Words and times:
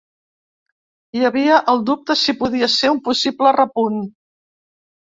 Hi 1.17 1.27
havia 1.29 1.59
el 1.75 1.85
dubte 1.91 2.17
si 2.23 2.37
podia 2.43 2.73
ser 2.79 2.93
un 2.97 3.05
possible 3.11 3.57
repunt. 3.61 4.07